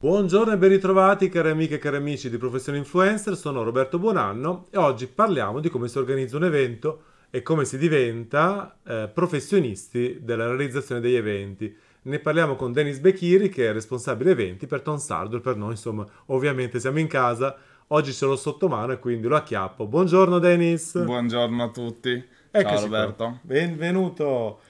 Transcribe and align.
Buongiorno 0.00 0.52
e 0.52 0.56
ben 0.56 0.68
ritrovati 0.68 1.28
cari 1.28 1.50
amiche 1.50 1.74
e 1.74 1.78
cari 1.78 1.96
amici 1.96 2.30
di 2.30 2.36
Professione 2.36 2.78
Influencer, 2.78 3.36
sono 3.36 3.64
Roberto 3.64 3.98
Buonanno 3.98 4.68
e 4.70 4.78
oggi 4.78 5.08
parliamo 5.08 5.58
di 5.58 5.68
come 5.70 5.88
si 5.88 5.98
organizza 5.98 6.36
un 6.36 6.44
evento 6.44 7.02
e 7.30 7.42
come 7.42 7.64
si 7.64 7.76
diventa 7.78 8.76
eh, 8.86 9.10
professionisti 9.12 10.20
della 10.22 10.46
realizzazione 10.46 11.00
degli 11.00 11.16
eventi. 11.16 11.76
Ne 12.02 12.20
parliamo 12.20 12.54
con 12.54 12.72
Denis 12.72 13.00
Bechiri 13.00 13.48
che 13.48 13.68
è 13.68 13.72
responsabile 13.72 14.30
eventi 14.30 14.68
per 14.68 14.82
Tom 14.82 14.98
Sardo 14.98 15.38
e 15.38 15.40
per 15.40 15.56
noi 15.56 15.72
insomma 15.72 16.06
ovviamente 16.26 16.78
siamo 16.78 17.00
in 17.00 17.08
casa, 17.08 17.56
oggi 17.88 18.12
ce 18.12 18.24
l'ho 18.24 18.36
sotto 18.36 18.68
mano 18.68 18.92
e 18.92 19.00
quindi 19.00 19.26
lo 19.26 19.34
acchiappo. 19.34 19.88
Buongiorno 19.88 20.38
Denis! 20.38 21.02
Buongiorno 21.02 21.64
a 21.64 21.70
tutti, 21.70 22.24
Eccoci 22.52 22.74
ciao 22.74 22.84
Roberto. 22.84 23.24
qua. 23.24 23.38
Benvenuto! 23.42 24.60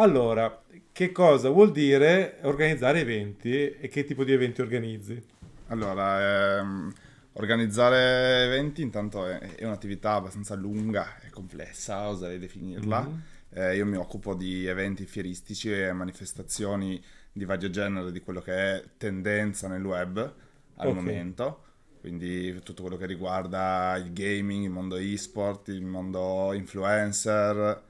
Allora, 0.00 0.64
che 0.90 1.12
cosa 1.12 1.50
vuol 1.50 1.70
dire 1.70 2.38
organizzare 2.42 2.98
eventi 3.00 3.70
e 3.70 3.86
che 3.88 4.04
tipo 4.04 4.24
di 4.24 4.32
eventi 4.32 4.60
organizzi? 4.60 5.22
Allora, 5.70 6.58
ehm, 6.60 6.92
organizzare 7.34 8.44
eventi 8.44 8.80
intanto 8.82 9.26
è, 9.26 9.38
è 9.56 9.64
un'attività 9.64 10.14
abbastanza 10.14 10.54
lunga 10.54 11.20
e 11.20 11.28
complessa, 11.30 12.08
oserei 12.08 12.38
definirla. 12.38 13.06
Mhm. 13.06 13.22
Eh, 13.50 13.76
io 13.76 13.84
mi 13.86 13.96
occupo 13.96 14.34
di 14.34 14.66
eventi 14.66 15.04
fieristici 15.06 15.70
e 15.72 15.92
manifestazioni 15.92 17.02
di 17.30 17.44
vario 17.44 17.68
genere 17.70 18.12
di 18.12 18.20
quello 18.20 18.40
che 18.40 18.52
è 18.54 18.84
tendenza 18.96 19.68
nel 19.68 19.84
web 19.84 20.34
al 20.76 20.88
Ok. 20.88 20.94
momento. 20.94 21.64
Quindi 22.00 22.58
tutto 22.62 22.82
quello 22.82 22.96
che 22.96 23.06
riguarda 23.06 23.96
il 23.96 24.12
gaming, 24.12 24.64
il 24.64 24.70
mondo 24.70 24.96
e-sport, 24.96 25.68
il 25.68 25.82
mondo 25.84 26.52
influencer 26.54 27.82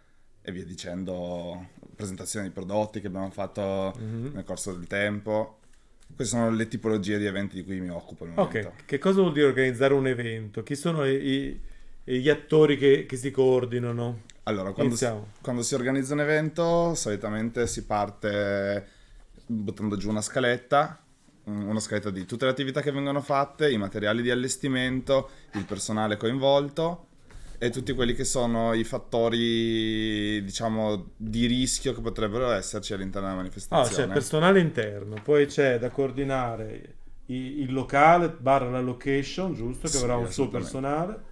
e 0.48 0.52
via 0.52 0.64
dicendo, 0.64 1.68
presentazioni 1.94 2.46
di 2.48 2.52
prodotti 2.52 3.00
che 3.00 3.06
abbiamo 3.08 3.30
fatto 3.30 3.92
Mhm. 3.98 4.30
nel 4.34 4.44
corso 4.44 4.72
del 4.72 4.86
tempo. 4.86 5.58
Queste 6.14 6.36
sono 6.36 6.50
le 6.50 6.66
tipologie 6.68 7.18
di 7.18 7.26
eventi 7.26 7.56
di 7.56 7.64
cui 7.64 7.80
mi 7.80 7.90
occupo 7.90 8.24
al 8.24 8.30
momento. 8.30 8.68
Ok, 8.68 8.84
che 8.86 8.98
cosa 8.98 9.20
vuol 9.20 9.32
dire 9.34 9.46
organizzare 9.46 9.92
un 9.94 10.06
evento? 10.06 10.62
Chi 10.62 10.74
sono 10.74 11.04
i- 11.06 11.60
i- 12.04 12.20
gli 12.20 12.28
attori 12.30 12.78
che, 12.78 13.04
che 13.06 13.16
si 13.16 13.30
coordinano? 13.30 14.22
Allora, 14.44 14.72
quando 14.72 14.96
si, 14.96 15.06
quando 15.42 15.62
si 15.62 15.74
organizza 15.74 16.14
un 16.14 16.20
evento, 16.20 16.94
solitamente 16.94 17.66
si 17.66 17.84
parte 17.84 18.86
buttando 19.44 19.96
giù 19.98 20.08
una 20.08 20.22
scaletta, 20.22 20.98
un- 21.44 21.62
una 21.68 21.80
scaletta 21.80 22.08
di 22.10 22.24
tutte 22.24 22.46
le 22.46 22.52
attività 22.52 22.80
che 22.80 22.90
vengono 22.90 23.20
fatte, 23.20 23.70
i 23.70 23.76
materiali 23.76 24.22
di 24.22 24.30
allestimento, 24.30 25.28
il 25.54 25.64
personale 25.66 26.16
coinvolto 26.16 27.07
e 27.58 27.70
tutti 27.70 27.92
quelli 27.92 28.14
che 28.14 28.24
sono 28.24 28.72
i 28.72 28.84
fattori, 28.84 30.42
diciamo, 30.44 31.10
di 31.16 31.46
rischio 31.46 31.92
che 31.92 32.00
potrebbero 32.00 32.50
esserci 32.52 32.92
all'interno 32.92 33.28
della 33.28 33.40
Ah, 33.40 33.42
c'è 33.42 33.48
manifestazione. 33.48 34.12
personale 34.12 34.60
interno, 34.60 35.16
poi 35.22 35.46
c'è 35.46 35.78
da 35.78 35.90
coordinare 35.90 36.94
il 37.26 37.72
locale, 37.72 38.30
barra 38.30 38.70
la 38.70 38.80
location, 38.80 39.54
giusto, 39.54 39.88
che 39.88 39.96
Sì, 39.96 40.02
avrà 40.02 40.16
un 40.16 40.30
suo 40.30 40.48
personale. 40.48 41.26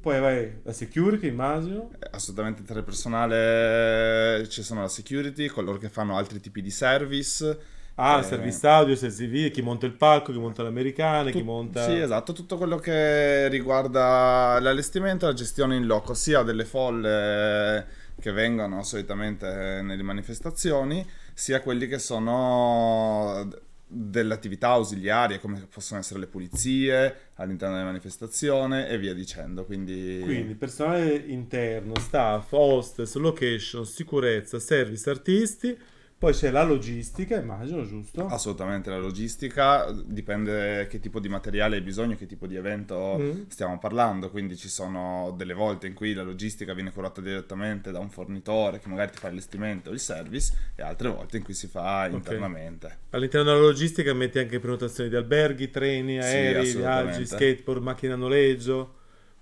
Poi 0.00 0.20
vai 0.20 0.60
la 0.62 0.72
security, 0.72 1.28
immagino. 1.28 1.90
Assolutamente 2.10 2.62
tra 2.62 2.78
il 2.78 2.84
personale 2.84 4.46
ci 4.48 4.62
sono 4.62 4.82
la 4.82 4.88
security, 4.88 5.46
coloro 5.48 5.78
che 5.78 5.88
fanno 5.88 6.16
altri 6.16 6.40
tipi 6.40 6.62
di 6.62 6.70
service. 6.70 7.58
Ah, 7.98 8.18
Eh, 8.18 8.22
service 8.24 8.66
audio, 8.66 8.94
service 8.94 9.26
video, 9.26 9.50
chi 9.50 9.62
monta 9.62 9.86
il 9.86 9.92
palco, 9.92 10.30
chi 10.30 10.38
monta 10.38 10.62
l'americana, 10.62 11.30
chi 11.30 11.38
Tut- 11.38 11.44
monta... 11.44 11.84
Sì, 11.84 11.98
esatto, 11.98 12.32
tutto 12.32 12.58
quello 12.58 12.76
che 12.76 13.48
riguarda 13.48 14.58
l'allestimento 14.60 15.24
e 15.24 15.28
la 15.28 15.34
gestione 15.34 15.76
in 15.76 15.86
loco, 15.86 16.12
sia 16.12 16.42
delle 16.42 16.66
folle 16.66 17.86
che 18.20 18.32
vengono 18.32 18.82
solitamente 18.82 19.80
nelle 19.82 20.02
manifestazioni, 20.02 21.06
sia 21.32 21.60
quelli 21.62 21.86
che 21.86 21.98
sono 21.98 23.48
delle 23.88 24.34
attività 24.34 24.70
ausiliarie, 24.70 25.38
come 25.38 25.66
possono 25.72 26.00
essere 26.00 26.20
le 26.20 26.26
pulizie 26.26 27.30
all'interno 27.36 27.76
della 27.76 27.86
manifestazione 27.86 28.88
e 28.88 28.98
via 28.98 29.14
dicendo. 29.14 29.64
Quindi, 29.64 30.20
Quindi 30.22 30.54
personale 30.54 31.14
interno, 31.14 31.94
staff, 31.98 32.52
hostess, 32.52 33.14
location, 33.14 33.86
sicurezza, 33.86 34.58
service, 34.58 35.08
artisti. 35.08 35.78
Poi 36.18 36.32
c'è 36.32 36.50
la 36.50 36.62
logistica, 36.62 37.36
immagino, 37.36 37.84
giusto? 37.86 38.24
Assolutamente 38.26 38.88
la 38.88 38.96
logistica, 38.96 39.92
dipende 39.92 40.86
che 40.88 40.98
tipo 40.98 41.20
di 41.20 41.28
materiale 41.28 41.76
hai 41.76 41.82
bisogno, 41.82 42.16
che 42.16 42.24
tipo 42.24 42.46
di 42.46 42.56
evento 42.56 43.18
Mm. 43.18 43.42
stiamo 43.48 43.78
parlando, 43.78 44.30
quindi 44.30 44.56
ci 44.56 44.68
sono 44.70 45.34
delle 45.36 45.52
volte 45.52 45.86
in 45.86 45.92
cui 45.92 46.14
la 46.14 46.22
logistica 46.22 46.72
viene 46.72 46.90
curata 46.90 47.20
direttamente 47.20 47.90
da 47.90 47.98
un 47.98 48.08
fornitore 48.08 48.78
che 48.78 48.88
magari 48.88 49.10
ti 49.12 49.18
fa 49.18 49.28
l'allestimento 49.28 49.90
o 49.90 49.92
il 49.92 50.00
service 50.00 50.54
e 50.74 50.82
altre 50.82 51.10
volte 51.10 51.36
in 51.36 51.42
cui 51.44 51.52
si 51.52 51.66
fa 51.66 52.06
internamente. 52.10 52.98
All'interno 53.10 53.50
della 53.52 53.60
logistica 53.62 54.14
metti 54.14 54.38
anche 54.38 54.58
prenotazioni 54.58 55.10
di 55.10 55.16
alberghi, 55.16 55.70
treni, 55.70 56.12
Sì, 56.22 56.26
aerei, 56.28 56.68
assolutamente. 56.68 57.10
viaggi, 57.10 57.26
skateboard, 57.26 57.82
macchine 57.82 58.12
a 58.14 58.16
noleggio. 58.16 58.94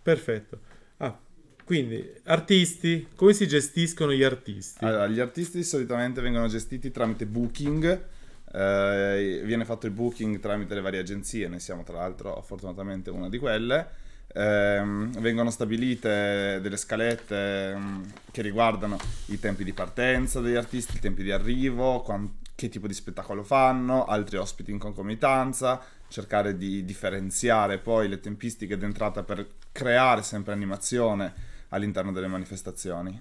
Perfetto. 0.03 0.59
Quindi 1.65 2.13
artisti, 2.25 3.09
come 3.17 3.33
si 3.33 3.49
gestiscono 3.49 4.13
gli 4.13 4.23
artisti? 4.23 4.85
Allora, 4.85 5.07
gli 5.07 5.19
artisti 5.19 5.65
solitamente 5.65 6.21
vengono 6.21 6.47
gestiti 6.47 6.91
tramite 6.91 7.25
booking, 7.25 8.05
eh, 8.53 9.41
viene 9.45 9.65
fatto 9.65 9.87
il 9.87 9.93
booking 9.93 10.41
tramite 10.41 10.75
le 10.75 10.83
varie 10.83 11.01
agenzie, 11.01 11.49
noi 11.49 11.61
siamo 11.61 11.83
tra 11.83 11.97
l'altro 11.97 12.43
fortunatamente 12.43 13.09
una 13.09 13.31
di 13.31 13.39
quelle. 13.39 14.03
Ehm, 14.37 15.13
vengono 15.21 15.49
stabilite 15.51 16.59
delle 16.61 16.77
scalette 16.77 17.75
mm, 17.77 18.03
che 18.31 18.43
riguardano 18.43 18.99
i 19.27 19.39
tempi 19.39 19.65
di 19.65 19.73
partenza 19.73 20.41
degli 20.41 20.57
artisti, 20.57 20.97
i 20.97 21.01
tempi 21.01 21.23
di 21.23 21.31
arrivo, 21.31 22.03
quan- 22.03 22.31
che 22.55 22.69
tipo 22.69 22.87
di 22.87 22.95
spettacolo 22.95 23.43
fanno, 23.43 24.05
altri 24.05 24.37
ospiti 24.37 24.71
in 24.71 24.79
concomitanza, 24.79 25.81
cercare 26.09 26.59
di 26.59 26.85
differenziare 26.85 27.79
poi 27.79 28.09
le 28.09 28.21
tempistiche 28.21 28.77
d'entrata 28.77 29.23
per 29.23 29.47
creare 29.73 30.23
sempre 30.23 30.53
animazione 30.53 31.53
all'interno 31.75 32.13
delle 32.13 32.27
manifestazioni. 32.29 33.21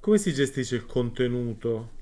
Come 0.00 0.18
si 0.18 0.32
gestisce 0.32 0.76
il 0.76 0.86
contenuto? 0.86 2.00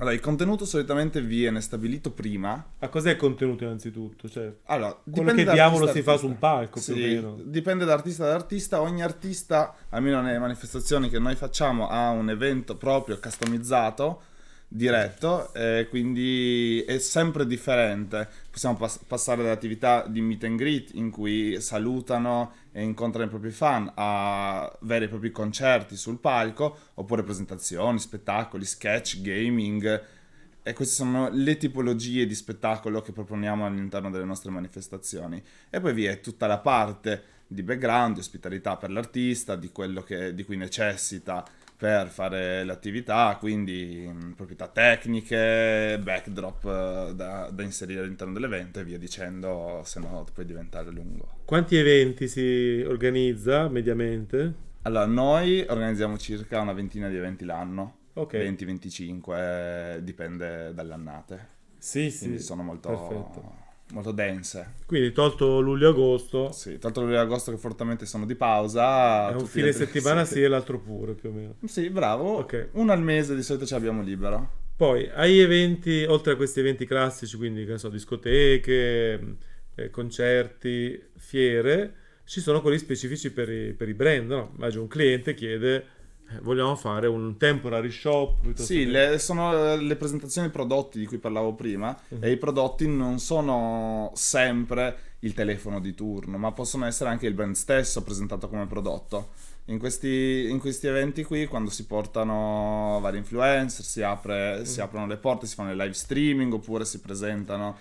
Allora, 0.00 0.14
il 0.14 0.20
contenuto 0.20 0.64
solitamente 0.64 1.20
viene 1.20 1.60
stabilito 1.60 2.12
prima. 2.12 2.72
A 2.78 2.88
cos'è 2.88 3.10
il 3.10 3.16
contenuto 3.16 3.64
innanzitutto? 3.64 4.28
Cioè, 4.28 4.52
Allora, 4.66 4.96
quello 5.10 5.32
che 5.32 5.44
diavolo 5.44 5.88
si 5.88 6.02
fa 6.02 6.16
su 6.16 6.26
un 6.26 6.38
palco, 6.38 6.80
più 6.80 6.92
o 6.92 6.96
Sì, 6.96 7.00
meno. 7.02 7.36
dipende 7.42 7.84
da 7.84 7.94
artista 7.94 8.24
ad 8.26 8.30
artista. 8.32 8.80
Ogni 8.80 9.02
artista, 9.02 9.74
almeno 9.88 10.20
nelle 10.20 10.38
manifestazioni 10.38 11.08
che 11.08 11.18
noi 11.18 11.34
facciamo, 11.34 11.88
ha 11.88 12.10
un 12.10 12.30
evento 12.30 12.76
proprio 12.76 13.18
customizzato, 13.18 14.22
diretto, 14.68 15.52
e 15.54 15.86
quindi 15.88 16.82
è 16.86 16.98
sempre 16.98 17.46
differente. 17.46 18.28
Possiamo 18.50 18.76
pass- 18.76 18.98
passare 19.06 19.42
da 19.42 19.50
attività 19.50 20.06
di 20.06 20.20
meet 20.20 20.44
and 20.44 20.58
greet 20.58 20.90
in 20.94 21.10
cui 21.10 21.60
salutano 21.60 22.52
e 22.72 22.82
incontrano 22.82 23.26
i 23.26 23.30
propri 23.30 23.50
fan 23.50 23.90
a 23.94 24.70
veri 24.82 25.06
e 25.06 25.08
propri 25.08 25.30
concerti 25.30 25.96
sul 25.96 26.18
palco, 26.18 26.76
oppure 26.94 27.22
presentazioni, 27.22 27.98
spettacoli, 27.98 28.64
sketch, 28.64 29.20
gaming. 29.22 30.04
E 30.62 30.72
queste 30.74 30.96
sono 30.96 31.30
le 31.32 31.56
tipologie 31.56 32.26
di 32.26 32.34
spettacolo 32.34 33.00
che 33.00 33.12
proponiamo 33.12 33.64
all'interno 33.64 34.10
delle 34.10 34.24
nostre 34.24 34.50
manifestazioni. 34.50 35.42
E 35.70 35.80
poi 35.80 35.94
vi 35.94 36.04
è 36.04 36.20
tutta 36.20 36.46
la 36.46 36.58
parte 36.58 37.36
di 37.46 37.62
background, 37.62 38.14
di 38.14 38.20
ospitalità 38.20 38.76
per 38.76 38.90
l'artista, 38.90 39.56
di 39.56 39.70
quello 39.70 40.02
che- 40.02 40.34
di 40.34 40.44
cui 40.44 40.58
necessita 40.58 41.42
per 41.78 42.08
fare 42.08 42.64
l'attività, 42.64 43.36
quindi 43.38 44.06
mh, 44.12 44.34
proprietà 44.34 44.68
tecniche, 44.68 45.98
backdrop 46.02 46.64
eh, 46.64 47.14
da, 47.14 47.50
da 47.52 47.62
inserire 47.62 48.00
all'interno 48.02 48.34
dell'evento 48.34 48.80
e 48.80 48.84
via 48.84 48.98
dicendo, 48.98 49.82
se 49.84 50.00
no 50.00 50.26
puoi 50.32 50.44
diventare 50.46 50.90
lungo. 50.90 51.36
Quanti 51.44 51.74
eventi 51.76 52.28
si 52.28 52.84
organizza 52.86 53.68
mediamente? 53.68 54.54
Allora, 54.82 55.06
noi 55.06 55.64
organizziamo 55.68 56.16
circa 56.18 56.60
una 56.60 56.72
ventina 56.72 57.08
di 57.08 57.16
eventi 57.16 57.44
l'anno, 57.44 57.96
Ok. 58.14 58.34
20-25, 58.34 59.98
dipende 59.98 60.72
dalle 60.74 60.94
annate. 60.94 61.56
Sì, 61.78 62.10
sì. 62.10 62.18
quindi 62.18 62.38
sono 62.40 62.62
molto, 62.62 62.88
Perfetto. 62.88 63.66
Molto 63.92 64.12
dense. 64.12 64.74
Quindi 64.86 65.12
tolto 65.12 65.60
luglio-agosto, 65.60 66.52
Sì, 66.52 66.78
tanto 66.78 67.00
luglio 67.00 67.14
e 67.14 67.18
agosto 67.18 67.50
che 67.50 67.56
fortemente 67.58 68.06
sono 68.06 68.26
di 68.26 68.34
pausa. 68.34 69.30
è 69.30 69.34
un 69.34 69.46
fine 69.46 69.72
settimana 69.72 70.24
sì 70.24 70.42
e 70.42 70.48
l'altro 70.48 70.78
pure 70.78 71.14
più 71.14 71.30
o 71.30 71.32
meno. 71.32 71.54
Sì, 71.66 71.88
bravo. 71.90 72.36
Ok. 72.38 72.68
Uno 72.72 72.92
al 72.92 73.02
mese 73.02 73.34
di 73.34 73.42
solito 73.42 73.64
ce 73.66 73.74
l'abbiamo 73.74 74.02
libero. 74.02 74.50
Poi 74.76 75.08
hai 75.12 75.38
eventi, 75.40 76.04
oltre 76.06 76.34
a 76.34 76.36
questi 76.36 76.60
eventi 76.60 76.86
classici, 76.86 77.36
quindi 77.36 77.64
che 77.64 77.78
so, 77.78 77.88
discoteche, 77.88 79.36
eh, 79.74 79.90
concerti, 79.90 81.02
fiere, 81.16 81.94
ci 82.24 82.40
sono 82.40 82.60
quelli 82.60 82.78
specifici 82.78 83.32
per 83.32 83.48
i, 83.50 83.72
per 83.72 83.88
i 83.88 83.94
brand, 83.94 84.28
no? 84.30 84.52
Immagino 84.54 84.82
un 84.82 84.88
cliente 84.88 85.34
chiede, 85.34 85.84
vogliamo 86.42 86.76
fare 86.76 87.06
un 87.06 87.36
temporary 87.36 87.90
shop, 87.90 88.52
Sì, 88.54 88.78
che- 88.78 88.84
le- 88.86 89.18
sono 89.18 89.76
le 89.76 89.96
presentazioni 89.96 90.50
prodotti 90.50 90.98
di 90.98 91.06
cui 91.06 91.18
parlavo 91.18 91.54
prima 91.54 91.98
Mhm. 92.08 92.22
e 92.24 92.30
i 92.32 92.36
prodotti 92.36 92.86
non 92.86 93.18
sono 93.18 94.12
sempre 94.14 94.98
il 95.20 95.34
telefono 95.34 95.80
di 95.80 95.94
turno, 95.94 96.38
ma 96.38 96.52
possono 96.52 96.84
essere 96.86 97.10
anche 97.10 97.26
il 97.26 97.34
brand 97.34 97.54
stesso 97.54 98.02
presentato 98.02 98.48
come 98.48 98.66
prodotto. 98.66 99.30
In 99.66 99.78
questi, 99.78 100.46
in 100.48 100.58
questi 100.60 100.86
eventi 100.86 101.24
qui, 101.24 101.46
quando 101.46 101.68
si 101.70 101.84
portano 101.86 102.98
vari 103.02 103.18
influencer, 103.18 103.84
si, 103.84 104.02
apre- 104.02 104.64
si 104.64 104.78
Mhm. 104.78 104.84
aprono 104.86 105.06
le 105.06 105.16
porte, 105.16 105.46
si 105.46 105.54
fanno 105.54 105.74
le 105.74 105.82
live 105.82 105.94
streaming 105.94 106.52
oppure 106.52 106.84
si 106.84 107.00
presentano 107.00 107.76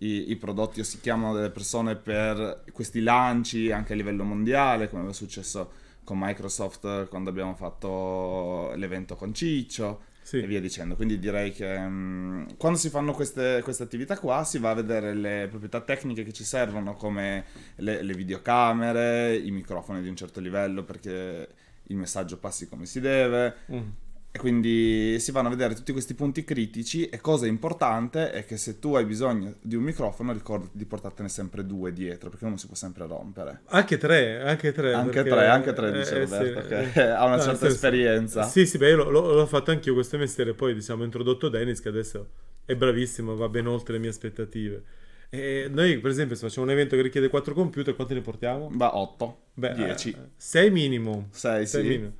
i, 0.00 0.30
i 0.30 0.36
prodotti 0.36 0.80
o 0.80 0.84
si 0.84 1.00
chiamano 1.00 1.34
delle 1.34 1.50
persone 1.50 1.96
per 1.96 2.64
questi 2.72 3.00
lanci 3.00 3.70
anche 3.72 3.94
a 3.94 3.96
livello 3.96 4.24
mondiale, 4.24 4.88
come 4.90 5.08
è 5.08 5.12
successo 5.12 5.84
con 6.06 6.18
Microsoft 6.20 7.08
quando 7.08 7.28
abbiamo 7.30 7.54
fatto 7.56 8.72
l'evento 8.76 9.16
con 9.16 9.34
Ciccio 9.34 10.02
Sì. 10.22 10.38
e 10.38 10.46
via 10.46 10.60
dicendo. 10.60 10.94
Quindi 10.94 11.18
direi 11.18 11.50
che 11.52 11.78
mm, 11.78 12.44
quando 12.56 12.78
si 12.78 12.88
fanno 12.90 13.12
queste, 13.12 13.60
queste 13.64 13.82
attività 13.82 14.16
qua 14.16 14.44
si 14.44 14.58
va 14.58 14.70
a 14.70 14.74
vedere 14.74 15.12
le 15.14 15.48
proprietà 15.50 15.80
tecniche 15.80 16.22
che 16.22 16.32
ci 16.32 16.44
servono 16.44 16.94
come 16.94 17.44
le, 17.76 18.02
le 18.02 18.14
videocamere, 18.14 19.36
i 19.36 19.50
microfoni 19.50 20.00
di 20.00 20.08
un 20.08 20.16
certo 20.16 20.40
livello 20.40 20.84
perché 20.84 21.48
il 21.88 21.96
messaggio 21.96 22.38
passi 22.38 22.68
come 22.68 22.86
si 22.86 23.00
deve. 23.00 23.54
Mm. 23.72 23.88
E 24.36 24.38
quindi 24.38 25.18
si 25.18 25.32
vanno 25.32 25.48
a 25.48 25.50
vedere 25.50 25.74
tutti 25.74 25.92
questi 25.92 26.12
punti 26.12 26.44
critici 26.44 27.08
e 27.08 27.22
cosa 27.22 27.46
importante 27.46 28.30
è 28.32 28.44
che 28.44 28.58
se 28.58 28.78
tu 28.78 28.94
hai 28.94 29.06
bisogno 29.06 29.54
di 29.62 29.76
un 29.76 29.82
microfono 29.82 30.30
ricordati 30.34 30.72
di 30.76 30.84
portartene 30.84 31.30
sempre 31.30 31.64
due 31.64 31.90
dietro 31.94 32.28
perché 32.28 32.44
uno 32.44 32.58
si 32.58 32.66
può 32.66 32.76
sempre 32.76 33.06
rompere. 33.06 33.62
Anche 33.68 33.96
tre, 33.96 34.42
anche 34.42 34.72
tre. 34.72 34.92
Anche 34.92 35.22
tre, 35.24 35.46
anche 35.46 35.72
tre, 35.72 35.90
dice 35.90 36.16
eh, 36.16 36.24
Roberto, 36.24 36.60
sì, 36.60 36.68
che 36.68 37.02
eh. 37.02 37.08
ha 37.08 37.24
una 37.24 37.36
No, 37.36 37.42
certa 37.42 37.50
nel 37.50 37.56
senso- 37.60 37.66
esperienza. 37.74 38.42
Sì, 38.42 38.66
sì, 38.66 38.76
beh, 38.76 38.90
io 38.90 39.08
l'ho, 39.08 39.32
l'ho- 39.32 39.46
fatto 39.46 39.70
anch'io 39.70 39.94
questo 39.94 40.18
mestiere, 40.18 40.52
poi 40.52 40.74
diciamo 40.74 41.00
ho 41.00 41.04
introdotto 41.06 41.48
Dennis 41.48 41.80
che 41.80 41.88
adesso 41.88 42.28
è 42.66 42.74
bravissimo, 42.76 43.36
va 43.36 43.48
ben 43.48 43.66
oltre 43.66 43.94
le 43.94 44.00
mie 44.00 44.10
aspettative. 44.10 44.82
E 45.30 45.68
noi, 45.70 45.98
per 45.98 46.10
esempio, 46.10 46.36
se 46.36 46.46
facciamo 46.46 46.66
un 46.66 46.72
evento 46.72 46.94
che 46.94 47.00
richiede 47.00 47.28
quattro 47.30 47.54
computer, 47.54 47.94
quanti 47.94 48.12
ne 48.12 48.20
portiamo? 48.20 48.68
Va 48.72 48.98
8, 48.98 49.38
Beh, 49.54 49.72
10, 49.72 50.10
eh, 50.10 50.16
sei 50.36 50.70
minimo. 50.70 51.28
6, 51.30 51.66
Sei 51.66 51.82
sì. 51.82 51.88
minimo. 51.88 52.12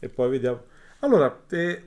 E 0.00 0.08
poi 0.08 0.30
vediamo. 0.30 0.64
Allora, 1.00 1.44
eh, 1.50 1.82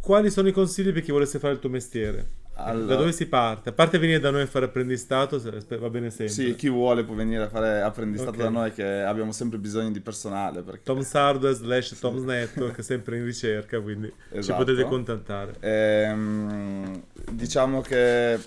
quali 0.00 0.30
sono 0.30 0.48
i 0.48 0.52
consigli 0.52 0.92
per 0.92 1.02
chi 1.02 1.10
volesse 1.12 1.38
fare 1.38 1.54
il 1.54 1.58
tuo 1.58 1.68
mestiere? 1.70 2.36
Allora- 2.60 2.86
Da 2.86 2.96
dove 2.96 3.12
si 3.12 3.26
parte? 3.28 3.68
A 3.68 3.72
parte 3.72 3.98
venire 3.98 4.18
da 4.18 4.30
noi 4.30 4.42
a 4.42 4.46
fare 4.46 4.64
apprendistato, 4.64 5.40
va 5.78 5.90
bene 5.90 6.10
sempre. 6.10 6.28
Sì, 6.34 6.56
chi 6.56 6.68
vuole 6.68 7.04
può 7.04 7.14
venire 7.14 7.44
a 7.44 7.48
fare 7.48 7.80
apprendistato 7.82 8.32
Ok. 8.36 8.42
da 8.42 8.48
noi 8.48 8.72
che 8.72 8.84
abbiamo 8.84 9.30
sempre 9.30 9.58
bisogno 9.58 9.92
di 9.92 10.00
personale 10.00 10.62
perché 10.62 10.80
Tom 10.82 11.02
Sardo 11.02 11.52
slash 11.52 11.96
Tom's 12.00 12.22
Network, 12.22 12.82
sempre 12.82 13.16
in 13.18 13.24
ricerca, 13.24 13.80
quindi 13.80 14.08
ci 14.32 14.38
Esatto. 14.38 14.64
potete 14.64 14.82
contattare. 14.88 15.54
Ehm, 15.60 17.00
diciamo 17.30 17.80
che 17.80 18.38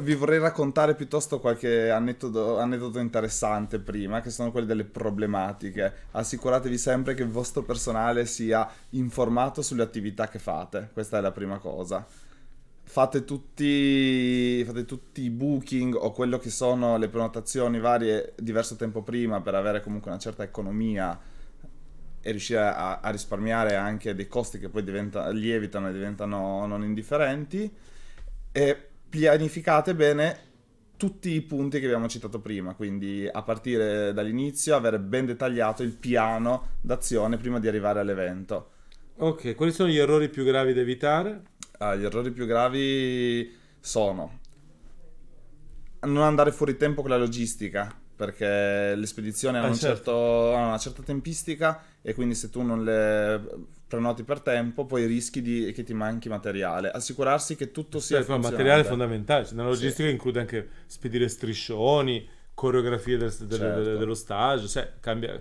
vi 0.00 0.14
vorrei 0.14 0.38
raccontare 0.38 0.94
piuttosto 0.94 1.40
qualche 1.40 1.90
aneddoto, 1.90 2.58
aneddoto 2.58 3.00
interessante 3.00 3.80
prima, 3.80 4.20
che 4.20 4.30
sono 4.30 4.52
quelli 4.52 4.66
delle 4.66 4.84
problematiche. 4.84 5.92
Assicuratevi 6.12 6.78
sempre 6.78 7.14
che 7.14 7.22
il 7.22 7.28
vostro 7.28 7.62
personale 7.62 8.24
sia 8.26 8.68
informato 8.90 9.60
sulle 9.60 9.82
attività 9.82 10.28
che 10.28 10.38
fate, 10.38 10.90
questa 10.92 11.18
è 11.18 11.20
la 11.20 11.32
prima 11.32 11.58
cosa. 11.58 12.06
Fate 12.84 13.24
tutti, 13.24 14.62
fate 14.64 14.84
tutti 14.84 15.22
i 15.22 15.30
booking 15.30 15.94
o 15.94 16.12
quello 16.12 16.38
che 16.38 16.50
sono 16.50 16.96
le 16.96 17.08
prenotazioni 17.08 17.80
varie 17.80 18.34
diverso 18.36 18.76
tempo 18.76 19.02
prima 19.02 19.40
per 19.40 19.54
avere 19.54 19.80
comunque 19.80 20.10
una 20.10 20.20
certa 20.20 20.42
economia 20.42 21.18
e 22.20 22.30
riuscire 22.30 22.60
a, 22.60 23.00
a 23.00 23.10
risparmiare 23.10 23.74
anche 23.76 24.14
dei 24.14 24.28
costi 24.28 24.58
che 24.58 24.68
poi 24.68 24.84
diventa- 24.84 25.30
lievitano 25.30 25.88
e 25.88 25.92
diventano 25.92 26.66
non 26.66 26.84
indifferenti 26.84 27.72
e 28.52 28.88
pianificate 29.12 29.94
bene 29.94 30.38
tutti 30.96 31.32
i 31.32 31.42
punti 31.42 31.80
che 31.80 31.84
abbiamo 31.84 32.08
citato 32.08 32.40
prima, 32.40 32.74
quindi 32.74 33.28
a 33.30 33.42
partire 33.42 34.14
dall'inizio 34.14 34.74
avere 34.74 34.98
ben 34.98 35.26
dettagliato 35.26 35.82
il 35.82 35.92
piano 35.94 36.68
d'azione 36.80 37.36
prima 37.36 37.58
di 37.60 37.68
arrivare 37.68 38.00
all'evento. 38.00 38.70
Ok, 39.16 39.54
quali 39.54 39.70
sono 39.70 39.90
gli 39.90 39.98
errori 39.98 40.30
più 40.30 40.44
gravi 40.44 40.72
da 40.72 40.80
evitare? 40.80 41.42
Ah, 41.78 41.94
gli 41.94 42.04
errori 42.04 42.30
più 42.30 42.46
gravi 42.46 43.54
sono 43.80 44.38
non 46.04 46.22
andare 46.22 46.50
fuori 46.50 46.76
tempo 46.78 47.02
con 47.02 47.10
la 47.10 47.18
logistica, 47.18 47.94
perché 48.16 48.94
le 48.94 49.06
spedizioni 49.06 49.58
hanno, 49.58 49.66
Ah, 49.66 49.70
un 49.70 49.76
certo. 49.76 49.96
certo- 49.96 50.54
hanno 50.54 50.66
una 50.68 50.78
certa 50.78 51.02
tempistica 51.02 51.82
e 52.00 52.14
quindi 52.14 52.34
se 52.34 52.48
tu 52.48 52.62
non 52.62 52.82
le 52.82 53.40
prenoti 53.96 54.22
per 54.22 54.40
tempo 54.40 54.86
poi 54.86 55.04
rischi 55.06 55.42
di- 55.42 55.72
che 55.72 55.82
ti 55.82 55.92
manchi 55.94 56.28
materiale. 56.28 56.90
Assicurarsi 56.90 57.56
che 57.56 57.70
tutto 57.70 58.00
sia 58.00 58.18
il 58.18 58.24
funzionante. 58.24 58.56
materiale 58.56 58.82
è 58.82 58.84
fondamentale. 58.88 59.44
Cioè, 59.44 59.54
nella 59.54 59.74
Sì. 59.74 59.82
logistica 59.82 60.08
include 60.08 60.40
anche 60.40 60.68
spedire 60.86 61.28
striscioni, 61.28 62.26
coreografie 62.54 63.16
del- 63.18 63.34
del- 63.40 63.58
Certo. 63.58 63.82
del- 63.82 63.98
dello 63.98 64.14
stage. 64.14 64.66
Cioè, 64.68 64.92
cambia- 65.00 65.40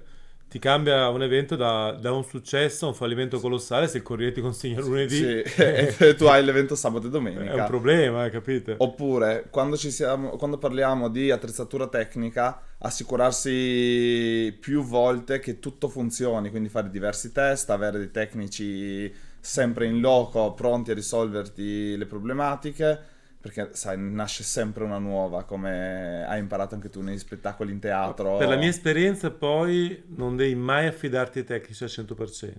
ti 0.52 0.60
cambia 0.60 1.08
un 1.08 1.24
evento 1.24 1.56
da, 1.56 1.98
da 1.98 2.12
un 2.12 2.26
successo 2.26 2.84
a 2.84 2.90
un 2.90 2.94
fallimento 2.94 3.40
colossale 3.40 3.88
se 3.88 4.00
il 4.00 4.04
corriere 4.04 4.34
ti 4.34 4.42
consegna 4.42 4.82
lunedì. 4.82 5.16
Sì, 5.16 5.42
e 6.04 6.14
tu 6.18 6.26
hai 6.26 6.44
l'evento 6.44 6.76
sabato 6.76 7.08
e 7.08 7.10
domenica. 7.10 7.54
È 7.54 7.60
un 7.62 7.66
problema, 7.68 8.28
capite? 8.28 8.76
Oppure, 8.78 9.48
quando, 9.50 9.78
ci 9.78 9.90
siamo, 9.92 10.32
quando 10.32 10.58
parliamo 10.58 11.08
di 11.08 11.32
attrezzatura 11.32 11.88
tecnica, 11.88 12.64
assicurarsi 12.80 14.58
più 14.60 14.84
volte 14.84 15.40
che 15.40 15.60
tutto 15.60 15.88
funzioni, 15.88 16.50
quindi 16.50 16.68
fare 16.68 16.90
diversi 16.90 17.32
test, 17.32 17.70
avere 17.70 18.00
dei 18.00 18.12
tecnici 18.12 19.10
sempre 19.40 19.86
in 19.86 20.02
loco 20.02 20.52
pronti 20.52 20.92
a 20.92 20.94
risolverti 20.94 21.96
le 21.96 22.06
problematiche, 22.06 23.00
perché 23.42 23.70
sai, 23.74 23.98
nasce 23.98 24.44
sempre 24.44 24.84
una 24.84 25.00
nuova, 25.00 25.44
come 25.44 26.24
hai 26.28 26.40
imparato 26.40 26.76
anche 26.76 26.90
tu 26.90 27.02
negli 27.02 27.18
spettacoli 27.18 27.72
in 27.72 27.80
teatro. 27.80 28.38
Per 28.38 28.48
la 28.48 28.56
mia 28.56 28.70
esperienza, 28.70 29.32
poi, 29.32 30.04
non 30.16 30.36
devi 30.36 30.54
mai 30.56 30.86
affidarti 30.86 31.40
ai 31.40 31.46
tecnici 31.46 31.84
al 31.84 31.90
100%, 31.90 32.56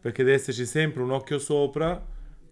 perché 0.00 0.22
deve 0.22 0.36
esserci 0.36 0.64
sempre 0.64 1.02
un 1.02 1.10
occhio 1.10 1.38
sopra 1.40 2.02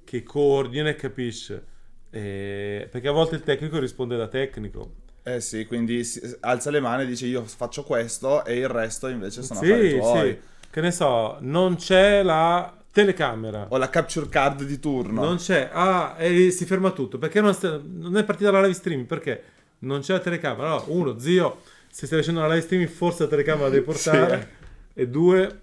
che 0.03 0.23
coordina 0.25 0.89
e 0.89 0.97
capisce. 0.97 1.65
Eh, 2.11 2.89
perché 2.91 3.09
a 3.09 3.13
volte 3.13 3.37
il 3.37 3.43
tecnico 3.43 3.79
risponde 3.79 4.17
da 4.17 4.29
tecnico. 4.29 5.03
Eh 5.23 5.41
sì, 5.41 5.65
quindi 5.65 6.03
alza 6.41 6.71
le 6.71 6.81
mani 6.81 7.05
e 7.05 7.07
dice 7.07 7.27
io 7.27 7.43
faccio 7.45 7.83
questo 7.83 8.45
e 8.45 8.59
il 8.59 8.69
resto 8.69 9.09
invece 9.09 9.43
sono 9.43 9.61
Sì, 9.61 9.71
affari 9.71 9.99
tuoi. 9.99 10.31
sì. 10.33 10.39
Che 10.71 10.81
ne 10.81 10.91
so, 10.91 11.39
non 11.41 11.77
c'è 11.77 12.23
la 12.23 12.84
telecamera. 12.95 13.67
O 13.71 13.77
la 13.77 13.91
capture 13.91 14.29
card 14.29 14.63
di 14.63 14.79
turno. 14.79 15.25
Non 15.25 15.37
c'è. 15.37 15.69
Ah, 15.73 16.15
e 16.17 16.51
si 16.53 16.65
ferma 16.65 16.93
tutto. 16.93 17.19
Perché 17.19 17.41
non, 17.41 17.53
sta- 17.53 17.81
non 17.85 18.17
è 18.17 18.23
partita 18.25 18.53
la 18.53 18.61
live 18.63 18.73
streaming? 18.73 19.07
Perché 19.09 19.43
non 19.81 20.01
c'è 20.01 20.13
la 20.13 20.21
telecamera. 20.21 20.69
No, 20.69 20.85
uno, 20.89 21.19
zio, 21.19 21.61
se 21.91 22.07
stai 22.07 22.21
facendo 22.21 22.41
una 22.41 22.49
live 22.49 22.63
streaming, 22.63 22.89
forse 22.89 23.25
la 23.25 23.29
telecamera 23.29 23.65
la 23.67 23.73
devi 23.73 23.85
portare. 23.85 24.49
E 24.95 25.09
due, 25.09 25.61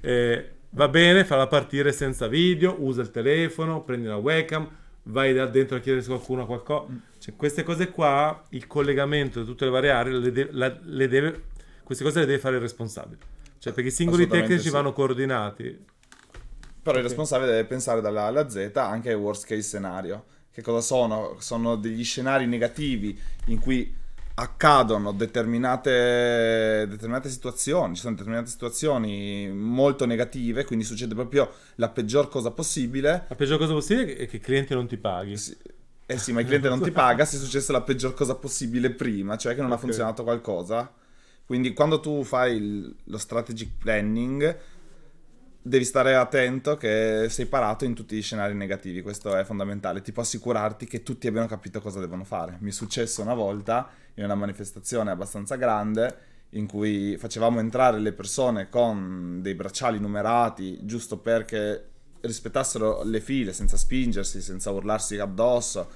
eh, 0.00 0.50
va 0.70 0.88
bene, 0.88 1.24
falla 1.24 1.46
partire 1.46 1.92
senza 1.92 2.26
video, 2.26 2.74
usa 2.80 3.00
il 3.00 3.12
telefono, 3.12 3.82
prendi 3.82 4.08
la 4.08 4.16
webcam, 4.16 4.68
vai 5.04 5.32
da 5.32 5.46
dentro 5.46 5.76
a 5.76 5.80
chiedere 5.80 6.02
se 6.02 6.10
qualcuno 6.10 6.42
ha 6.42 6.46
qualcosa. 6.46 6.86
Cioè, 7.18 7.36
queste 7.36 7.62
cose 7.62 7.90
qua, 7.90 8.42
il 8.50 8.66
collegamento 8.66 9.38
di 9.38 9.46
tutte 9.46 9.64
le 9.66 9.70
varie 9.70 9.90
aree, 9.90 10.12
le 10.18 10.32
de- 10.32 10.48
la- 10.50 10.76
le 10.82 11.06
deve, 11.06 11.42
queste 11.84 12.02
cose 12.02 12.18
le 12.18 12.26
deve 12.26 12.40
fare 12.40 12.56
il 12.56 12.60
responsabile. 12.60 13.18
Cioè, 13.58 13.72
perché 13.72 13.90
i 13.90 13.92
singoli 13.92 14.26
tecnici 14.26 14.64
sì. 14.64 14.70
vanno 14.70 14.92
coordinati. 14.92 15.90
Però 16.82 16.96
il 16.98 17.02
Ok. 17.02 17.08
responsabile 17.08 17.50
deve 17.50 17.64
pensare 17.64 18.00
dalla 18.00 18.22
A 18.24 18.26
alla 18.26 18.48
Z 18.48 18.70
anche 18.74 19.10
ai 19.10 19.14
worst 19.14 19.46
case 19.46 19.62
scenario. 19.62 20.24
Che 20.52 20.62
cosa 20.62 20.80
sono? 20.80 21.36
Sono 21.38 21.76
degli 21.76 22.04
scenari 22.04 22.46
negativi 22.46 23.18
in 23.46 23.58
cui 23.60 23.94
accadono 24.34 25.12
determinate, 25.12 26.86
determinate 26.88 27.28
situazioni, 27.28 27.94
ci 27.94 28.00
sono 28.00 28.14
determinate 28.14 28.48
situazioni 28.48 29.48
molto 29.52 30.06
negative, 30.06 30.64
quindi 30.64 30.84
succede 30.84 31.14
proprio 31.14 31.50
la 31.76 31.88
peggior 31.88 32.28
cosa 32.28 32.50
possibile. 32.50 33.24
La 33.28 33.34
peggior 33.34 33.58
cosa 33.58 33.72
possibile 33.72 34.16
è 34.16 34.26
che 34.26 34.36
il 34.36 34.42
cliente 34.42 34.74
non 34.74 34.86
ti 34.86 34.96
paghi. 34.96 35.36
Sì, 35.36 35.56
Eh 36.06 36.18
sì, 36.18 36.32
ma 36.32 36.40
il 36.40 36.46
cliente 36.46 36.68
non 36.68 36.80
ti 36.82 36.90
paga 36.90 37.24
se 37.24 37.36
è 37.36 37.40
successa 37.40 37.72
la 37.72 37.80
peggior 37.82 38.12
cosa 38.14 38.34
possibile 38.34 38.90
prima, 38.90 39.36
cioè 39.36 39.54
che 39.54 39.62
non 39.62 39.70
ha 39.70 39.74
Ok. 39.74 39.80
funzionato 39.80 40.22
qualcosa. 40.24 40.92
Quindi 41.46 41.72
quando 41.74 42.00
tu 42.00 42.22
fai 42.24 42.56
il- 42.56 42.94
lo 43.04 43.18
strategic 43.18 43.70
planning 43.78 44.58
devi 45.62 45.84
stare 45.84 46.14
attento 46.16 46.76
che 46.76 47.26
sei 47.30 47.46
parato 47.46 47.84
in 47.84 47.94
tutti 47.94 48.16
gli 48.16 48.22
scenari 48.22 48.54
negativi, 48.54 49.00
questo 49.00 49.36
è 49.36 49.44
fondamentale. 49.44 50.02
Ti 50.02 50.12
può 50.12 50.22
assicurarti 50.22 50.86
che 50.86 51.02
tutti 51.02 51.26
abbiano 51.28 51.46
capito 51.46 51.80
cosa 51.80 52.00
devono 52.00 52.24
fare. 52.24 52.56
Mi 52.60 52.70
è 52.70 52.72
successo 52.72 53.22
una 53.22 53.34
volta 53.34 53.88
in 54.14 54.24
una 54.24 54.34
manifestazione 54.34 55.10
abbastanza 55.10 55.54
grande 55.56 56.30
in 56.50 56.66
cui 56.66 57.16
facevamo 57.16 57.60
entrare 57.60 57.98
le 57.98 58.12
persone 58.12 58.68
con 58.68 59.38
dei 59.40 59.54
bracciali 59.54 59.98
numerati 59.98 60.80
giusto 60.84 61.16
perché 61.16 61.86
rispettassero 62.20 63.02
le 63.04 63.20
file 63.20 63.52
senza 63.52 63.76
spingersi, 63.76 64.42
senza 64.42 64.70
urlarsi 64.70 65.18
addosso. 65.18 65.88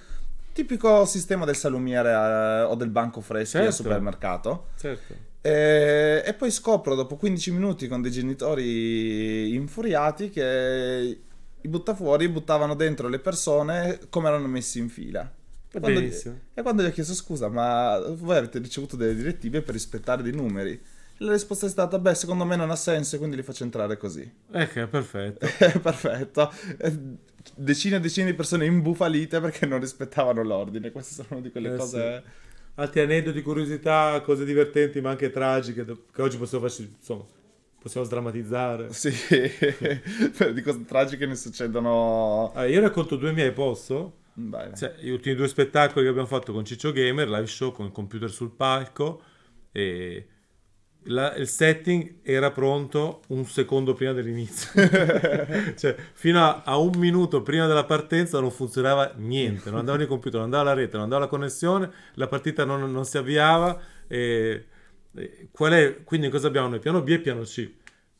Tipico 0.53 1.05
sistema 1.05 1.45
del 1.45 1.57
salumiere 1.57 2.11
eh, 2.11 2.63
o 2.63 2.75
del 2.75 2.89
banco 2.89 3.21
freschi 3.21 3.59
al 3.59 3.65
Certo. 3.65 3.83
supermercato. 3.83 4.69
Certo. 4.79 5.26
E, 5.47 6.23
e 6.27 6.35
poi 6.35 6.51
scopro 6.51 6.95
dopo 6.97 7.17
15 7.17 7.53
minuti 7.53 7.87
con 7.87 8.03
dei 8.03 8.11
genitori 8.11 9.55
infuriati 9.55 10.29
che 10.31 11.19
i 11.61 11.69
buttafuori 11.69 12.29
buttavano 12.29 12.75
dentro 12.75 13.09
le 13.09 13.19
persone 13.21 14.01
come 14.11 14.29
erano 14.29 14.49
messi 14.49 14.79
in 14.81 14.89
fila. 14.89 15.31
Quando- 15.71 16.01
benissimo. 16.01 16.39
e 16.55 16.63
quando 16.63 16.83
gli 16.83 16.87
ho 16.87 16.91
chiesto 16.91 17.15
scusa, 17.15 17.49
ma 17.49 17.99
voi 18.17 18.37
avete 18.39 18.59
ricevuto 18.59 18.97
delle 18.97 19.15
direttive 19.15 19.63
per 19.63 19.75
rispettare 19.75 20.23
dei 20.23 20.33
numeri? 20.33 20.81
La 21.19 21.33
risposta 21.33 21.67
è 21.67 21.69
stata, 21.69 21.99
beh, 21.99 22.15
secondo 22.15 22.45
me 22.45 22.57
non 22.57 22.71
ha 22.71 22.77
senso, 22.77 23.17
quindi 23.19 23.37
li 23.37 23.43
faccio 23.43 23.65
entrare 23.65 23.97
così. 23.97 24.31
Ecco, 24.53 24.87
perfetto. 24.89 25.47
Perfetto. 25.81 26.53
Eh, 26.79 26.99
Decine 27.55 27.97
e 27.97 28.01
decine 28.01 28.27
di 28.27 28.35
persone 28.35 28.67
imbufalite 28.67 29.41
perché 29.41 29.67
non 29.67 29.79
rispettavano 29.79 30.43
l'ordine. 30.43 30.91
Queste 30.91 31.15
sono 31.15 31.29
una 31.31 31.41
di 31.41 31.51
quelle 31.53 31.73
Eh, 31.75 31.77
cose... 31.77 32.23
Altri 32.77 33.01
aneddoti, 33.01 33.43
curiosità, 33.43 34.21
cose 34.23 34.45
divertenti 34.45 35.01
ma 35.01 35.11
anche 35.11 35.31
tragiche 35.31 35.85
che 35.85 36.23
oggi 36.23 36.37
possiamo 36.37 36.67
farci, 36.67 36.95
insomma, 36.99 37.25
possiamo 37.81 38.07
sdrammatizzare. 38.07 38.89
Sì, 38.93 39.11
di 40.53 40.63
cose 40.63 40.85
tragiche 40.85 41.27
ne 41.27 41.37
succedono... 41.37 42.53
Ah, 42.55 42.67
io 42.67 42.81
racconto 42.81 43.17
due 43.17 43.33
miei, 43.33 43.53
posso? 43.53 44.25
Vai. 44.35 44.77
Cioè, 44.77 44.95
gli 45.01 45.09
ultimi 45.09 45.35
due 45.35 45.49
spettacoli 45.49 46.05
che 46.05 46.11
abbiamo 46.11 46.29
fatto 46.29 46.53
con 46.53 46.65
Ciccio 46.65 46.93
Gamer, 46.93 47.29
live 47.29 47.47
show 47.47 47.73
con 47.73 47.87
il 47.87 47.93
computer 47.93 48.31
sul 48.31 48.51
palco 48.51 49.23
e 49.73 50.27
la- 51.07 51.35
il 51.37 51.49
setting 51.49 52.17
era 52.23 52.51
pronto 52.51 53.23
un 53.29 53.45
secondo 53.45 53.95
prima 53.95 54.13
dell'inizio. 54.13 54.71
cioè, 55.77 55.95
fino 56.13 56.41
a, 56.43 56.63
a 56.65 56.77
un 56.79 56.93
minuto 56.97 57.43
prima 57.43 57.67
della 57.67 57.85
partenza 57.85 58.41
non 58.41 58.51
funzionava 58.51 59.13
niente, 59.17 59.71
non 59.71 59.81
andavano 59.81 60.05
i 60.05 60.07
computer, 60.07 60.35
non 60.41 60.45
andava 60.45 60.65
la 60.65 60.75
rete, 60.75 60.93
non 60.95 61.03
andava 61.03 61.23
la 61.25 61.29
connessione, 61.29 61.91
la 62.15 62.29
partita 62.29 62.65
non, 62.65 62.91
non 62.91 63.05
si 63.05 63.19
avviava. 63.19 63.79
E, 64.07 64.65
e 65.15 65.49
qual 65.51 65.73
è, 65.73 66.05
quindi 66.05 66.29
cosa 66.29 66.49
abbiamo 66.49 66.69
noi? 66.69 66.79
Piano 66.79 67.03
B 67.03 67.09
e 67.09 67.19
piano 67.21 67.43
C. 67.43 67.71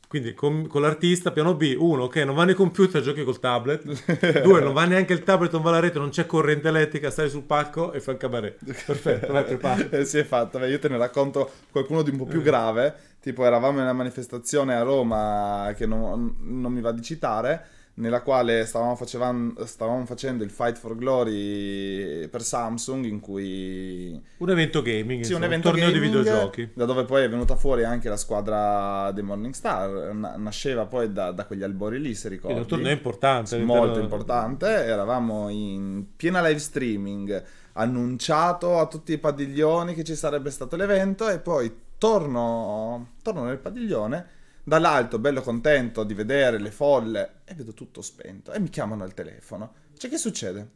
Quindi 0.07 0.33
con, 0.33 0.67
con 0.67 0.81
l'artista, 0.81 1.31
piano 1.31 1.53
B, 1.53 1.75
uno, 1.77 2.03
ok, 2.03 2.15
non 2.17 2.33
vanno 2.33 2.51
i 2.51 2.55
computer, 2.55 3.01
giochi 3.01 3.25
col 3.25 3.39
tablet. 3.39 4.41
Due, 4.41 4.61
non 4.61 4.71
va 4.71 4.85
neanche 4.85 5.11
il 5.11 5.21
tablet, 5.21 5.51
non 5.51 5.61
va 5.61 5.71
la 5.71 5.79
rete, 5.79 5.99
non 5.99 6.09
c'è 6.09 6.25
corrente 6.25 6.69
elettrica, 6.69 7.09
stai 7.09 7.29
sul 7.29 7.43
palco 7.43 7.91
e 7.91 7.99
fai 7.99 8.13
il 8.13 8.19
cabaret. 8.19 8.57
Perfetto, 8.85 9.33
vai, 9.33 9.43
prepara. 9.43 9.85
Eh, 9.97 10.05
si 10.05 10.17
è 10.17 10.23
fatta. 10.23 10.65
Io 10.65 10.79
te 10.79 10.87
ne 10.87 10.97
racconto 10.97 11.49
qualcuno 11.71 12.03
di 12.03 12.11
un 12.11 12.17
po' 12.17 12.25
più 12.25 12.41
grave. 12.41 12.95
Tipo, 13.19 13.43
eravamo 13.43 13.79
in 13.79 13.83
una 13.83 13.93
manifestazione 13.93 14.75
a 14.75 14.83
Roma 14.83 15.73
che 15.75 15.85
non, 15.85 16.37
non 16.39 16.71
mi 16.71 16.79
va 16.79 16.93
di 16.93 17.01
citare, 17.01 17.65
nella 17.97 18.21
quale 18.21 18.65
stavamo, 18.65 18.95
facevan- 18.95 19.65
stavamo 19.65 20.05
facendo 20.05 20.43
il 20.43 20.51
Fight 20.51 20.77
for 20.77 20.95
Glory 20.95 22.27
per 22.27 22.43
Samsung, 22.43 23.05
in 23.05 23.19
cui 23.19 24.21
Un 24.37 24.49
evento 24.49 24.81
gaming, 24.81 25.23
Sì, 25.23 25.33
un 25.33 25.37
insomma, 25.41 25.45
evento 25.45 25.69
torneo 25.69 25.87
di 25.91 25.93
gaming, 25.99 26.15
videogiochi. 26.15 26.69
Da 26.73 26.85
dove 26.85 27.05
poi 27.05 27.23
è 27.23 27.29
venuta 27.29 27.55
fuori 27.55 27.83
anche 27.83 28.07
la 28.09 28.17
squadra 28.17 29.11
dei 29.11 29.23
Morning 29.23 29.53
Star. 29.53 30.13
Na- 30.13 30.35
nasceva 30.37 30.85
poi 30.85 31.11
da, 31.11 31.31
da 31.31 31.45
quegli 31.45 31.63
albori 31.63 31.99
lì, 31.99 32.13
se 32.13 32.29
ricordi. 32.29 32.53
Quindi 32.55 32.71
un 32.71 32.77
torneo 32.79 32.95
importante. 32.95 33.57
molto 33.57 33.99
importante. 33.99 34.67
Eravamo 34.67 35.49
in 35.49 36.05
piena 36.15 36.41
live 36.45 36.59
streaming, 36.59 37.43
annunciato 37.73 38.77
a 38.79 38.85
tutti 38.87 39.11
i 39.13 39.17
padiglioni 39.17 39.93
che 39.95 40.03
ci 40.03 40.15
sarebbe 40.15 40.51
stato 40.51 40.75
l'evento 40.75 41.27
e 41.29 41.39
poi 41.39 41.71
torno, 41.97 43.13
torno 43.23 43.43
nel 43.43 43.57
padiglione. 43.57 44.35
Dall'alto, 44.67 45.17
bello 45.17 45.39
contento 45.39 46.03
di 46.03 46.13
vedere 46.13 46.59
le 46.59 46.71
folle, 46.71 47.35
e 47.45 47.53
vedo 47.53 47.73
tutto 47.73 48.01
spento. 48.01 48.51
E 48.51 48.59
mi 48.59 48.67
chiamano 48.67 49.05
al 49.05 49.13
telefono. 49.13 49.73
Cioè, 49.97 50.09
che 50.09 50.17
succede? 50.17 50.67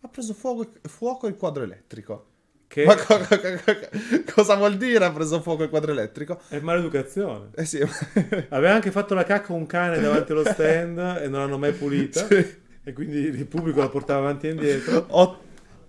Ha 0.00 0.08
preso 0.08 0.34
fuoco, 0.34 0.72
fuoco 0.88 1.28
il 1.28 1.36
quadro 1.36 1.62
elettrico. 1.62 2.26
Che 2.66 2.84
Ma 2.84 2.96
co- 2.96 3.16
co- 3.16 3.38
co- 3.38 4.32
cosa 4.34 4.56
vuol 4.56 4.76
dire 4.76 5.04
ha 5.04 5.12
preso 5.12 5.40
fuoco 5.40 5.62
il 5.62 5.68
quadro 5.68 5.92
elettrico? 5.92 6.40
è 6.48 6.58
maleducazione. 6.58 7.50
Eh 7.54 7.64
sì, 7.64 7.78
Aveva 8.50 8.74
anche 8.74 8.90
fatto 8.90 9.14
la 9.14 9.22
cacca 9.22 9.52
un 9.52 9.66
cane 9.66 10.00
davanti 10.00 10.32
allo 10.32 10.44
stand 10.44 10.98
e 10.98 11.28
non 11.28 11.38
l'hanno 11.38 11.58
mai 11.58 11.72
pulita. 11.74 12.26
Sì. 12.26 12.56
E 12.82 12.92
quindi 12.92 13.18
il 13.18 13.46
pubblico 13.46 13.78
la 13.78 13.88
portava 13.88 14.18
avanti 14.18 14.48
e 14.48 14.50
indietro. 14.50 15.06
Ot- 15.10 15.38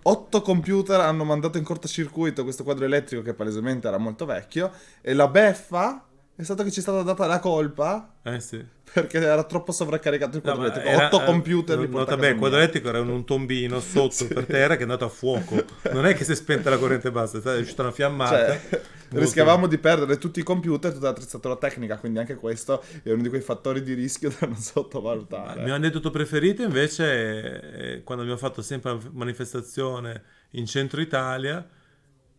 otto 0.04 0.40
computer 0.40 1.00
hanno 1.00 1.24
mandato 1.24 1.58
in 1.58 1.64
cortocircuito 1.64 2.44
questo 2.44 2.62
quadro 2.62 2.84
elettrico 2.84 3.22
che 3.22 3.34
palesemente 3.34 3.88
era 3.88 3.98
molto 3.98 4.24
vecchio 4.24 4.70
e 5.00 5.14
la 5.14 5.26
beffa 5.26 6.04
è 6.40 6.44
stato 6.44 6.62
che 6.64 6.70
ci 6.70 6.78
è 6.78 6.82
stata 6.82 7.02
data 7.02 7.26
la 7.26 7.38
colpa 7.38 8.14
Eh 8.22 8.40
sì. 8.40 8.64
perché 8.92 9.18
era 9.18 9.44
troppo 9.44 9.72
sovraccaricato 9.72 10.36
il 10.38 10.42
No, 10.44 10.52
quadro 10.54 10.60
ma 10.62 10.66
elettrico. 10.74 10.96
era- 10.96 11.06
Otto 11.06 11.22
eh, 11.22 11.24
computer 11.26 11.78
li 11.78 11.88
porta 11.88 12.14
a 12.14 12.16
bene, 12.16 12.20
casa 12.20 12.32
il 12.32 12.38
quadro 12.38 12.56
mia. 12.56 12.64
elettrico 12.64 12.88
era 12.88 12.98
in 12.98 13.08
un 13.08 13.24
tombino 13.24 13.80
sotto 13.80 14.26
per 14.32 14.46
terra 14.46 14.74
che 14.74 14.80
è 14.80 14.82
andato 14.82 15.04
a 15.04 15.08
fuoco. 15.08 15.62
Non 15.92 16.06
è 16.06 16.14
che 16.14 16.24
si 16.24 16.32
è 16.32 16.34
spenta 16.34 16.70
la 16.70 16.78
corrente 16.78 17.08
e 17.08 17.10
basta, 17.10 17.54
è 17.54 17.58
uscita 17.60 17.82
una 17.82 17.92
fiammata. 17.92 18.58
Cioè, 18.58 18.80
rischiavamo 19.10 19.66
di 19.66 19.78
perdere 19.78 20.18
tutti 20.18 20.38
i 20.40 20.42
computer, 20.44 20.92
tutta 20.92 21.06
l'attrezzatura 21.06 21.56
tecnica, 21.56 21.98
quindi 21.98 22.18
anche 22.20 22.36
questo 22.36 22.82
è 23.02 23.10
uno 23.10 23.22
di 23.22 23.28
quei 23.28 23.40
fattori 23.40 23.82
di 23.82 23.94
rischio 23.94 24.30
da 24.30 24.46
non 24.46 24.56
sottovalutare. 24.56 25.58
Il 25.60 25.64
mio 25.66 25.74
aneddoto 25.74 26.10
preferito 26.10 26.62
invece 26.62 27.60
è 27.96 28.02
quando 28.04 28.22
abbiamo 28.22 28.40
fatto 28.40 28.62
sempre 28.62 28.92
una 28.92 29.00
manifestazione 29.12 30.22
in 30.50 30.66
centro 30.66 31.00
Italia 31.00 31.66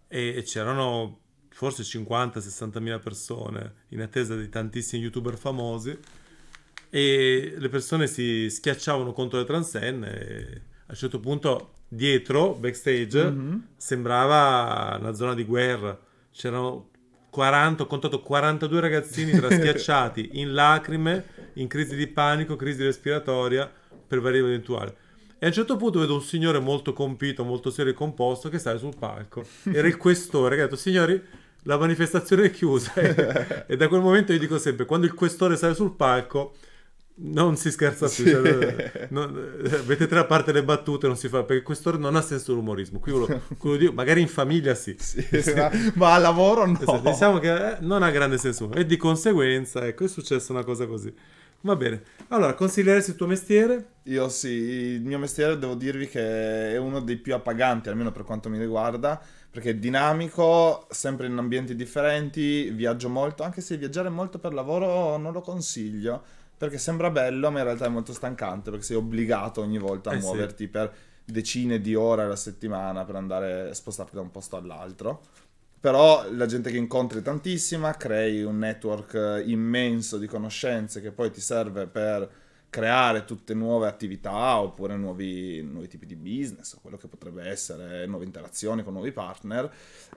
e 0.08 0.44
c'erano 0.46 1.20
forse 1.54 1.84
50-60 1.84 2.80
mila 2.82 3.00
persone 3.00 3.74
in 3.90 4.02
attesa 4.02 4.36
di 4.36 4.50
tantissimi 4.50 5.04
youtuber 5.04 5.38
famosi 5.38 5.98
e 6.90 7.54
le 7.58 7.70
persone 7.70 8.08
si 8.08 8.50
schiacciavano 8.50 9.14
contro 9.14 9.40
le 9.40 9.46
transenne 9.46 10.20
e 10.20 10.62
a 10.88 10.92
un 10.92 10.96
certo 10.96 11.20
punto 11.20 11.74
dietro, 11.88 12.54
backstage, 12.56 13.30
Mhm. 13.30 13.68
sembrava 13.78 14.98
una 15.00 15.14
zona 15.14 15.34
di 15.34 15.44
guerra. 15.46 15.98
C'erano 16.32 16.90
40, 17.30 17.84
ho 17.84 17.86
contato 17.86 18.22
42 18.22 18.80
ragazzini 18.82 19.32
traschiacciati 19.40 20.32
in 20.34 20.54
lacrime, 20.54 21.24
in 21.54 21.68
crisi 21.68 21.96
di 21.96 22.08
panico, 22.08 22.56
crisi 22.58 22.84
respiratoria 22.84 23.72
per 24.08 24.20
varie 24.20 24.40
eventuali. 24.40 24.94
E 25.44 25.46
a 25.46 25.48
un 25.48 25.54
certo 25.56 25.76
punto 25.76 25.98
vedo 25.98 26.14
un 26.14 26.22
signore 26.22 26.60
molto 26.60 26.94
compito, 26.94 27.44
molto 27.44 27.72
serio 27.72 27.94
e 27.94 27.96
composto 27.96 28.48
che 28.48 28.60
sale 28.60 28.78
sul 28.78 28.96
palco. 28.96 29.44
Era 29.64 29.88
il 29.88 29.98
questore 29.98 30.56
che 30.56 30.62
ha 30.62 30.66
detto, 30.66 30.76
signori, 30.76 31.20
la 31.64 31.80
manifestazione 31.80 32.44
è 32.44 32.52
chiusa. 32.52 32.94
e 33.66 33.76
da 33.76 33.88
quel 33.88 34.02
momento 34.02 34.34
io 34.34 34.38
dico 34.38 34.60
sempre, 34.60 34.86
quando 34.86 35.08
il 35.08 35.16
questore 35.16 35.58
sale 35.58 35.74
sul 35.74 35.96
palco, 35.96 36.54
non 37.24 37.58
si 37.58 37.72
scherza 37.72 38.08
più. 38.08 38.24
Sì. 38.24 38.30
Cioè, 38.30 39.08
non- 39.10 39.60
eh, 39.64 39.82
mettete 39.88 40.14
da 40.14 40.26
parte 40.26 40.52
le 40.52 40.64
battute, 40.64 41.08
non 41.08 41.18
si 41.18 41.28
fa, 41.28 41.40
perché 41.40 41.56
il 41.56 41.64
questore 41.64 41.98
non 41.98 42.16
ha 42.16 42.22
senso 42.22 42.54
l'umorismo. 42.54 43.00
Qui 43.00 43.12
quello, 43.12 43.42
quello 43.58 43.78
dico, 43.78 43.94
magari 43.94 44.22
in 44.22 44.28
famiglia 44.28 44.76
sì. 44.76 44.96
Sì, 45.00 45.26
ma, 45.56 45.72
ma 45.96 46.14
al 46.14 46.22
lavoro 46.22 46.68
no. 46.68 46.80
Esatto, 46.80 47.10
Diciamo 47.10 47.40
che 47.40 47.72
eh, 47.72 47.78
non 47.80 48.04
ha 48.04 48.12
grande 48.12 48.38
senso 48.38 48.72
e 48.74 48.86
di 48.86 48.96
conseguenza 48.96 49.88
ecco 49.88 50.04
è 50.04 50.08
successa 50.08 50.52
una 50.52 50.64
cosa 50.64 50.86
così. 50.86 51.12
Va 51.62 51.76
bene. 51.76 52.02
Allora, 52.30 52.54
consiglieresti 52.56 53.12
il 53.12 53.16
tuo 53.16 53.28
mestiere? 53.28 53.90
Io 54.04 54.30
sì, 54.30 54.50
il 54.50 55.02
mio 55.04 55.20
mestiere 55.20 55.60
devo 55.60 55.76
dirvi 55.76 56.08
che 56.08 56.72
è 56.72 56.78
uno 56.78 57.00
dei 57.02 57.18
più 57.18 57.36
appaganti, 57.36 57.90
almeno 57.90 58.12
per 58.12 58.24
quanto 58.24 58.50
mi 58.50 58.58
riguarda, 58.58 59.22
perché 59.50 59.72
è 59.72 59.76
dinamico, 59.76 60.88
sempre 60.90 61.28
in 61.28 61.38
ambienti 61.38 61.76
differenti, 61.76 62.70
viaggio 62.72 63.10
molto, 63.10 63.44
anche 63.44 63.62
se 63.62 63.78
viaggiare 63.78 64.10
molto 64.10 64.40
per 64.40 64.54
lavoro 64.54 65.18
non 65.18 65.34
lo 65.34 65.42
consiglio, 65.42 66.24
perché 66.58 66.80
sembra 66.80 67.12
bello, 67.12 67.52
ma 67.52 67.60
in 67.60 67.66
realtà 67.66 67.86
è 67.86 67.90
molto 67.90 68.14
stancante, 68.14 68.72
perché 68.72 68.86
sei 68.86 68.96
obbligato 68.98 69.62
ogni 69.62 69.78
volta 69.78 70.10
a 70.12 70.16
Eh 70.16 70.20
sì. 70.20 70.26
muoverti 70.26 70.68
per 70.68 70.92
decine 71.24 71.80
di 71.80 71.94
ore 71.94 72.24
alla 72.24 72.36
settimana 72.36 73.06
per 73.06 73.16
andare 73.16 73.70
a 73.70 73.74
spostarti 73.74 74.16
da 74.16 74.22
un 74.22 74.32
posto 74.32 74.56
all'altro. 74.56 75.22
Però 75.82 76.32
la 76.32 76.46
gente 76.46 76.70
che 76.70 76.78
incontri 76.78 77.20
è 77.20 77.22
tantissima, 77.24 77.96
crei 77.96 78.44
un 78.44 78.60
network 78.60 79.16
eh, 79.16 79.50
immenso 79.50 80.20
di 80.20 80.28
conoscenze 80.28 81.02
che 81.02 81.12
poi 81.12 81.32
ti 81.32 81.42
serve 81.42 81.88
per 81.88 82.30
creare 82.70 83.26
tutte 83.26 83.56
nuove 83.56 83.88
attività 83.88 84.60
oppure 84.60 84.96
nuovi, 84.96 85.62
nuovi 85.64 85.88
tipi 85.88 86.06
di 86.06 86.16
business 86.16 86.78
quello 86.80 86.98
che 86.98 87.08
potrebbe 87.08 87.46
essere 87.46 88.06
nuove 88.06 88.26
interazioni 88.26 88.82
con 88.82 88.94
nuovi 88.94 89.12
partner 89.12 89.70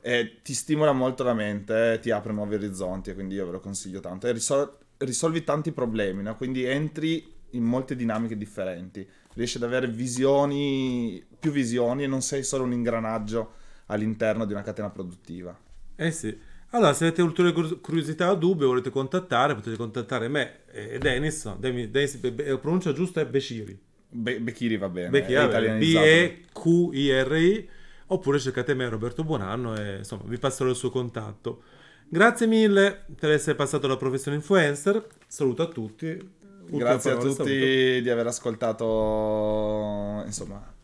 e 0.02 0.40
ti 0.42 0.52
stimola 0.52 0.92
molto 0.92 1.25
la 1.25 1.33
mente, 1.33 1.99
ti 2.00 2.11
apre 2.11 2.35
nuovi 2.35 2.56
orizzonti 2.56 3.11
e 3.11 3.14
quindi 3.14 3.35
io 3.35 3.47
ve 3.47 3.52
lo 3.52 3.61
consiglio 3.61 4.00
tanto 4.00 4.26
e 4.26 4.33
risol- 4.33 4.76
risolvi 4.99 5.44
tanti 5.44 5.73
problemi, 5.73 6.23
no? 6.23 6.37
quindi 6.37 6.64
entri 6.64 7.33
in 7.50 7.64
molte 7.64 7.97
dinamiche 7.97 8.37
differenti, 8.37 9.09
riesci 9.33 9.56
ad 9.56 9.62
avere 9.62 9.88
visioni, 9.88 11.25
più 11.38 11.50
visioni 11.50 12.04
e 12.04 12.06
non 12.06 12.21
sei 12.21 12.44
solo 12.44 12.64
un 12.64 12.73
ingranaggio 12.73 13.62
all'interno 13.86 14.44
di 14.44 14.52
una 14.52 14.62
catena 14.62 14.90
produttiva. 14.90 15.56
Eh 15.96 16.10
sì. 16.10 16.36
Allora, 16.70 16.92
se 16.92 17.06
avete 17.06 17.22
ulteriori 17.22 17.54
cur- 17.54 17.80
curiosità 17.80 18.30
o 18.30 18.34
dubbi, 18.34 18.64
volete 18.64 18.90
contattare, 18.90 19.54
potete 19.54 19.76
contattare 19.76 20.26
me 20.28 20.64
e 20.72 20.98
Dennis. 20.98 21.54
Dennis, 21.56 22.16
be- 22.16 22.48
la 22.48 22.58
pronuncia 22.58 22.92
giusta 22.92 23.20
è 23.20 23.26
Beciri. 23.26 23.78
Be- 24.08 24.40
Becchiri 24.40 24.76
va 24.76 24.88
bene, 24.88 25.18
italianizzato. 25.18 26.04
B-E-Q-I-R-I. 26.04 27.68
Oppure 28.06 28.38
cercate 28.38 28.74
me, 28.74 28.88
Roberto 28.88 29.24
Buonanno, 29.24 29.76
e 29.76 29.96
insomma 29.98 30.22
vi 30.26 30.38
passerò 30.38 30.68
il 30.68 30.76
suo 30.76 30.90
contatto. 30.90 31.62
Grazie 32.08 32.46
mille 32.46 33.04
per 33.18 33.30
essere 33.30 33.56
passato 33.56 33.86
alla 33.86 33.96
professione 33.96 34.36
influencer. 34.36 35.06
Saluto 35.26 35.62
a 35.62 35.66
tutti. 35.68 36.06
Ultime 36.06 36.78
Grazie 36.78 37.10
a 37.10 37.14
parole, 37.14 37.34
tutti 37.34 37.48
saluto. 37.48 38.00
di 38.02 38.10
aver 38.10 38.26
ascoltato 38.26 40.22
insomma, 40.26 40.74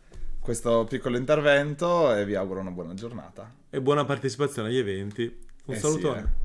questo 0.41 0.85
piccolo 0.85 1.17
intervento 1.17 2.13
e 2.13 2.25
vi 2.25 2.35
auguro 2.35 2.59
una 2.59 2.71
buona 2.71 2.93
giornata. 2.93 3.49
E 3.69 3.79
buona 3.79 4.03
partecipazione 4.05 4.67
agli 4.69 4.77
eventi. 4.77 5.23
Un 5.65 5.73
Eh 5.73 5.77
sì, 5.77 5.81
salutone. 5.81 6.19
eh. 6.19 6.40